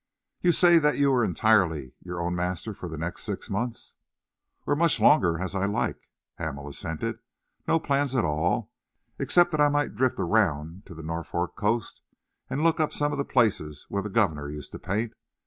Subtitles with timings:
[0.41, 3.97] "You say that you are entirely your own master for the next six months?"
[4.65, 7.19] "Or as much longer as I like," Hamel assented.
[7.67, 8.71] "No plans at all,
[9.19, 12.01] except that I might drift round to the Norfolk coast
[12.49, 15.13] and look up some of the places where the governor used to paint.